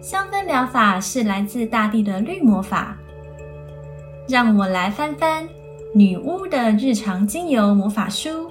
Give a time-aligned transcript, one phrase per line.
[0.00, 2.96] 香氛疗法是来自大地的绿魔法。
[4.30, 5.48] 让我来翻翻
[5.92, 8.48] 女巫的日常精油魔法书。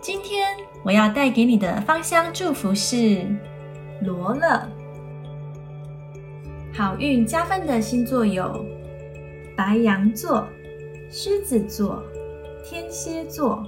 [0.00, 0.48] 今天
[0.82, 3.24] 我要带给你的芳香祝福是
[4.02, 4.68] 罗勒。
[6.74, 8.64] 好运加分的星座有
[9.56, 10.46] 白羊座、
[11.10, 12.02] 狮子座、
[12.64, 13.64] 天蝎座。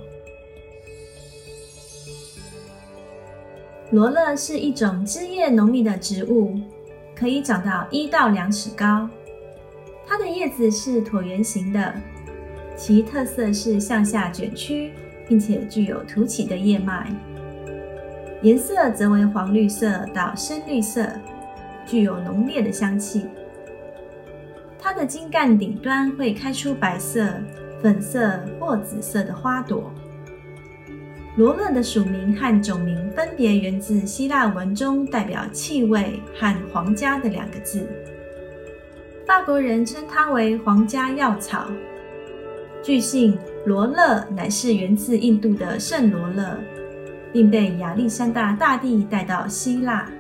[3.91, 6.55] 罗勒是一种枝叶浓密的植物，
[7.17, 9.09] 可以长到一到两尺高。
[10.07, 11.95] 它的叶子是椭圆形的，
[12.77, 14.93] 其特色是向下卷曲，
[15.27, 17.11] 并且具有凸起的叶脉。
[18.43, 21.09] 颜色则为黄绿色到深绿色，
[21.87, 23.27] 具有浓烈的香气。
[24.79, 27.27] 它的茎干顶端会开出白色、
[27.83, 29.91] 粉色或紫色的花朵。
[31.39, 37.87] 罗勒的属名和种名分别源自希腊文中代表气味和皇家的两个字。
[39.25, 41.71] 法国人称它为皇家药草。
[42.83, 46.59] 据信，罗勒乃是源自印度的圣罗勒，
[47.33, 50.11] 并被亚历山大大帝带到希腊。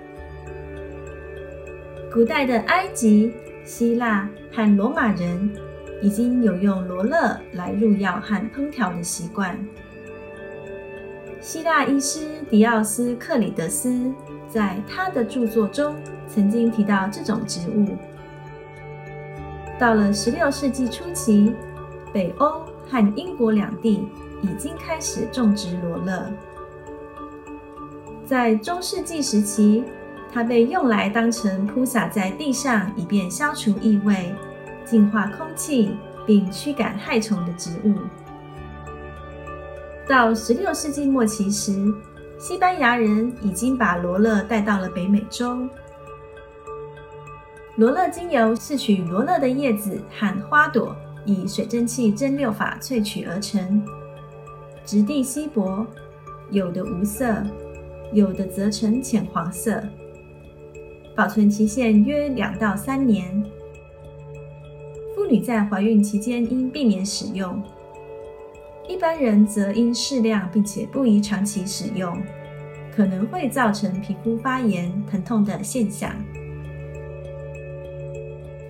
[2.12, 5.50] 古代的埃及、希腊和罗马人
[6.00, 9.58] 已经有用罗勒来入药和烹调的习惯。
[11.40, 14.12] 希腊医师迪奥斯克里德斯
[14.48, 15.94] 在他的著作中
[16.26, 17.96] 曾经提到这种植物。
[19.78, 21.54] 到了16世纪初期，
[22.12, 24.08] 北欧和英国两地
[24.42, 26.28] 已经开始种植罗勒。
[28.26, 29.84] 在中世纪时期，
[30.32, 34.34] 它被用来当成铺洒在地上，以便消除异味、
[34.84, 35.96] 净化空气
[36.26, 37.94] 并驱赶害虫的植物。
[40.08, 41.92] 到十六世纪末期时，
[42.38, 45.68] 西班牙人已经把罗勒带到了北美洲。
[47.76, 53.82] 罗勒精油是取罗勒的叶子和花朵，以水蒸气蒸馏法萃取而成，
[54.82, 55.86] 质地稀薄，
[56.50, 57.44] 有的无色，
[58.14, 59.82] 有的则呈浅黄色。
[61.14, 63.44] 保存期限约两到三年。
[65.14, 67.62] 妇女在怀孕期间应避免使用。
[68.88, 72.20] 一般人则应适量，并且不宜长期使用，
[72.96, 76.10] 可能会造成皮肤发炎、疼痛的现象。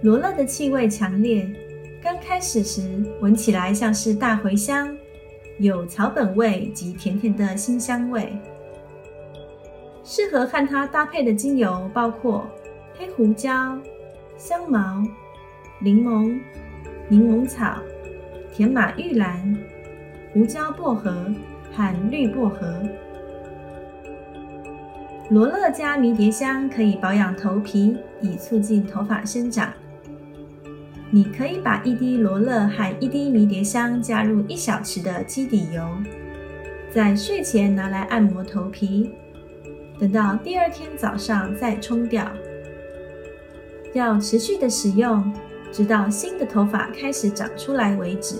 [0.02, 1.48] 罗勒的气味强烈，
[2.02, 4.94] 刚开始时闻起来像是大茴香，
[5.58, 8.36] 有草本味及甜甜的辛香味。
[10.02, 12.48] 适合和它搭配的精油包括
[12.96, 13.78] 黑胡椒、
[14.36, 15.02] 香茅、
[15.80, 16.40] 柠檬、
[17.08, 17.76] 柠檬草、
[18.52, 19.56] 甜马玉兰。
[20.38, 21.12] 胡椒薄荷
[21.74, 22.80] 和绿薄荷，
[25.30, 29.72] 罗勒加迷迭香可以保养头皮，以促进头发生长。
[31.10, 35.84] 你可以把一滴罗勒和一滴迷迭香加入一小匙的基底油，
[36.88, 39.10] 在睡前拿来按摩头皮，
[39.98, 42.24] 等到第二天早上再冲掉。
[43.92, 45.32] 要持续的使用，
[45.72, 48.36] 直到新的头发开始长出来为止。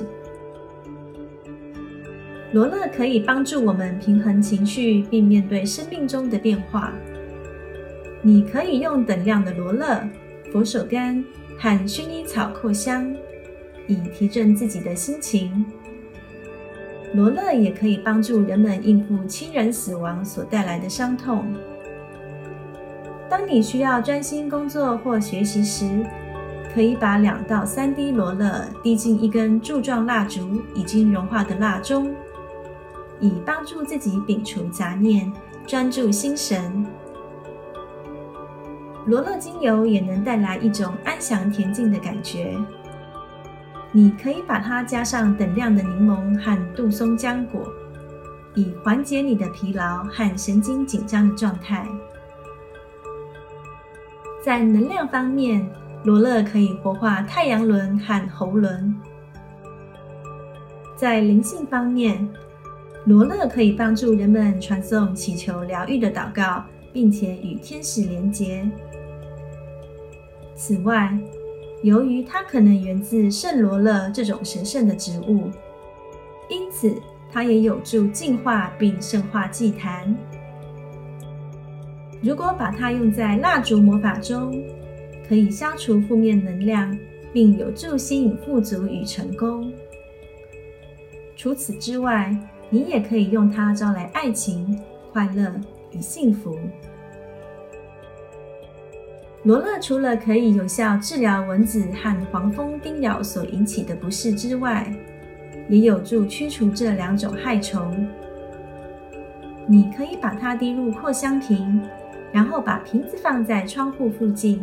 [2.50, 6.92] 罗勒可以帮助我们平衡情绪，并面对生命中的变化。
[8.22, 10.02] 你可以用等量的罗勒、
[10.50, 11.22] 佛手柑
[11.58, 13.14] 和薰衣草扩香，
[13.86, 15.64] 以提振自己的心情。
[17.12, 21.44] 罗勒也可以帮助人们应付亲人死亡所带来的伤痛。
[23.28, 25.86] 当你需要专心工作或学习时，
[26.74, 32.10] 可以把两到三滴罗勒滴进一根柱状蜡烛已经融化的蜡中。
[33.20, 35.32] 以帮助自己摒除杂念，
[35.66, 36.86] 专注心神。
[39.06, 42.56] 罗勒精油也能带来一种安详恬静的感觉。
[43.90, 47.66] 你可以把它加上等量的柠檬和杜松浆果，
[48.54, 51.88] 以缓解你的疲劳和神经紧张的状态。
[54.44, 55.66] 在能量方面，
[56.04, 58.94] 罗勒可以活化太阳轮和喉轮。
[60.94, 62.28] 在灵性方面，
[63.08, 66.62] 罗勒可以帮助人们传送祈求疗愈的祷告
[66.92, 68.70] 并且与天使连结。
[70.54, 71.18] 此外，
[71.82, 75.50] 由于它可能源自圣罗勒这种神圣的植物，
[76.50, 76.94] 因此
[77.32, 80.14] 它也有助净化并圣化祭坛。
[82.20, 84.62] 如果把它用在蜡烛魔法中，
[85.26, 86.94] 可以消除负面能量，
[87.32, 89.72] 并有助吸引富足与成功。
[91.34, 92.36] 除此之外，
[92.70, 94.78] 你也可以用它招来爱情、
[95.12, 95.52] 快乐
[95.92, 96.58] 与幸福。
[99.44, 104.92] 罗勒除了可以有效治疗蚊子和黄蜂叮咬所引起的不适之外，
[105.68, 108.06] 也有助驱除这两种害虫。
[109.66, 111.80] 你可以把它滴入扩香瓶，
[112.32, 114.60] 然后把瓶子放在窗户附近。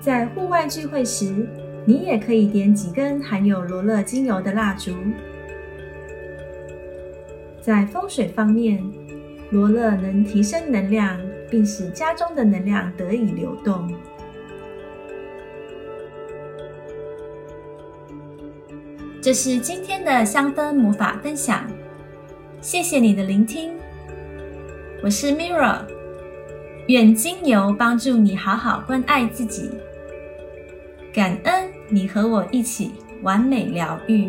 [0.00, 1.46] 在户外聚会时，
[1.86, 4.92] 你也可以点几根含有罗勒精油的蜡烛。
[7.64, 8.84] 在风水方面，
[9.50, 11.18] 罗勒能提升能量。
[11.50, 13.88] 并使家中的能量得以流动。
[19.20, 21.64] 这是今天的香灯魔法分享，
[22.60, 23.72] 谢谢你的聆听。
[25.00, 25.82] 我是 Mirra，
[26.88, 29.70] 愿精油帮助你好好关爱自己。
[31.12, 32.90] 感恩你和我一起
[33.22, 34.28] 完美疗愈。